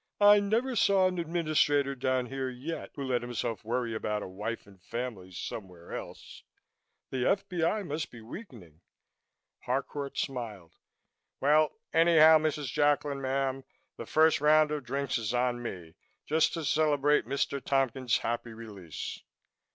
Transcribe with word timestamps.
"I 0.19 0.39
never 0.39 0.75
saw 0.75 1.05
an 1.07 1.19
administrator 1.19 1.93
down 1.93 2.25
here 2.25 2.49
yet 2.49 2.89
who 2.95 3.03
let 3.03 3.21
himself 3.21 3.63
worry 3.63 3.93
about 3.93 4.23
a 4.23 4.27
wife 4.27 4.65
and 4.65 4.81
family 4.81 5.31
somewhere 5.31 5.93
else. 5.93 6.41
The 7.11 7.23
F.B.I. 7.27 7.83
must 7.83 8.09
be 8.09 8.19
weakening." 8.19 8.81
Harcourt 9.59 10.17
smiled. 10.17 10.73
"Well, 11.39 11.73
anyhow, 11.93 12.39
Mrs. 12.39 12.71
Jacklin, 12.73 13.21
ma'm, 13.21 13.63
the 13.97 14.07
first 14.07 14.41
round 14.41 14.71
of 14.71 14.85
drinks 14.85 15.19
is 15.19 15.35
on 15.35 15.61
me 15.61 15.93
just 16.25 16.55
to 16.55 16.65
celebrate 16.65 17.27
Mr. 17.27 17.63
Tompkins' 17.63 18.17
happy 18.17 18.53
release." 18.53 19.21